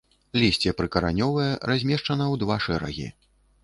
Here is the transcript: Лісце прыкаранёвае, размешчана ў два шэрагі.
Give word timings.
Лісце 0.43 0.73
прыкаранёвае, 0.79 1.47
размешчана 1.71 2.25
ў 2.33 2.35
два 2.45 2.61
шэрагі. 2.69 3.07